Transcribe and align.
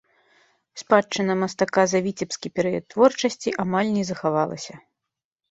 Спадчына 0.81 1.33
мастака 1.41 1.83
за 1.91 1.99
віцебскі 2.07 2.47
перыяд 2.57 2.85
творчасці 2.95 3.55
амаль 3.67 3.93
не 4.01 4.09
захавалася. 4.11 4.73